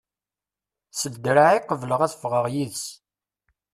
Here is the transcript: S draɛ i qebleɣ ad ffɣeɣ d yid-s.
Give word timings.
S 0.99 1.01
draɛ 1.23 1.47
i 1.57 1.59
qebleɣ 1.61 1.99
ad 2.01 2.13
ffɣeɣ 2.17 2.45
d 2.51 2.53
yid-s. 2.55 2.85